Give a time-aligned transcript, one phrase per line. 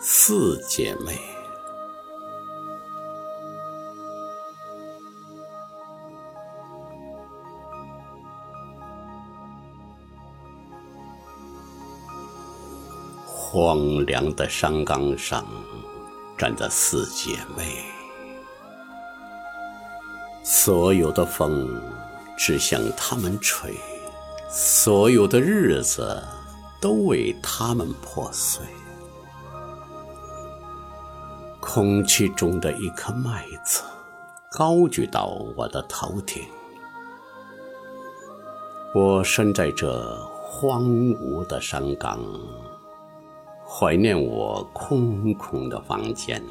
[0.00, 1.18] 四姐妹。
[13.26, 15.44] 荒凉的山岗上，
[16.36, 17.84] 站着四姐妹。
[20.44, 21.82] 所有的风
[22.36, 23.74] 只向他们吹，
[24.48, 26.22] 所有的日子
[26.80, 28.64] 都为他们破碎。
[31.70, 33.82] 空气中的一颗麦子，
[34.50, 36.42] 高举到我的头顶。
[38.94, 42.18] 我身在这荒芜的山岗。
[43.66, 46.42] 怀念我空空的房间，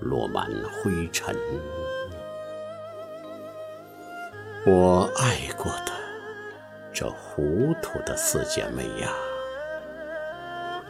[0.00, 0.50] 落满
[0.82, 1.36] 灰尘。
[4.64, 5.92] 我爱过的
[6.90, 9.12] 这糊涂的四姐妹呀，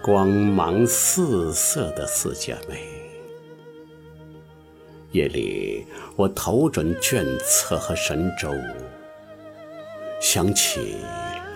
[0.00, 3.01] 光芒四射的四姐妹。
[5.12, 8.50] 夜里，我投准卷册和神州，
[10.20, 10.96] 想起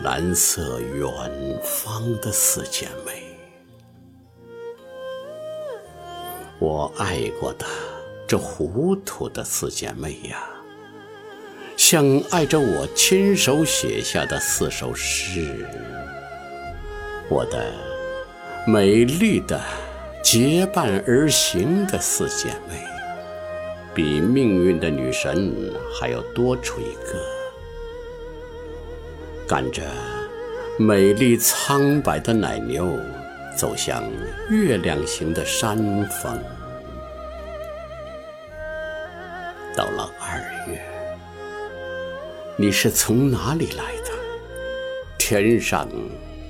[0.03, 1.09] 蓝色远
[1.63, 3.13] 方的四姐妹。
[6.59, 7.65] 我爱过的
[8.27, 10.47] 这糊涂的四姐妹呀，
[11.79, 15.67] 像爱着我亲手写下的四首诗。
[17.31, 17.73] 我的
[18.67, 19.59] 美丽的
[20.23, 22.83] 结伴而行的四姐妹，
[23.97, 25.53] 比命运的女神
[25.99, 27.19] 还要多出一个，
[29.49, 29.83] 赶着
[30.79, 32.87] 美丽苍白的奶牛。
[33.57, 34.05] 走向
[34.51, 35.79] 月亮形的山
[36.11, 36.39] 峰。
[39.75, 40.39] 到了二
[40.71, 40.79] 月，
[42.59, 44.11] 你是从哪里来的？
[45.17, 45.89] 天上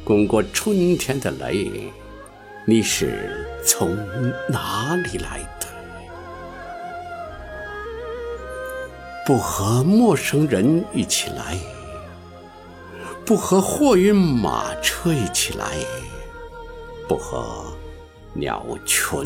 [0.02, 1.92] 滚过春天的雷，
[2.64, 3.96] 你是从
[4.48, 5.55] 哪里来的？
[9.26, 11.58] 不和陌生人一起来，
[13.24, 15.66] 不和货运马车一起来。
[17.08, 17.72] 不和
[18.32, 19.20] 鸟群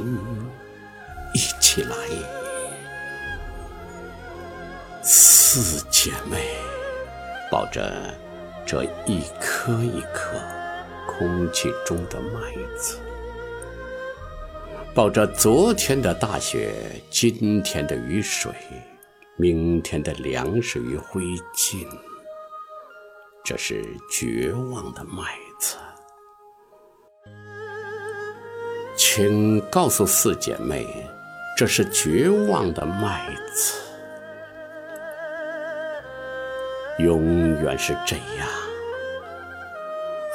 [1.35, 1.95] 一起来，
[5.03, 6.57] 四姐妹
[7.51, 7.93] 抱着
[8.65, 10.41] 这一颗一颗
[11.07, 12.97] 空气中的麦子，
[14.95, 16.73] 抱着昨天的大雪、
[17.11, 18.51] 今天的雨水、
[19.41, 21.23] 明天的粮食与灰
[21.55, 21.87] 烬，
[23.43, 25.79] 这是绝望的麦子。
[28.95, 30.87] 请告诉四姐妹，
[31.57, 33.81] 这是绝望的麦子，
[36.99, 38.47] 永远是这样。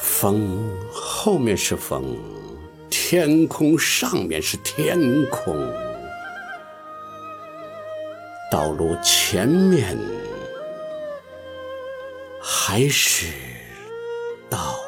[0.02, 2.18] 风后面是风，
[2.90, 5.56] 天空上面是天空，
[8.52, 9.98] 道路前面
[12.40, 13.26] 还是
[14.50, 14.85] 道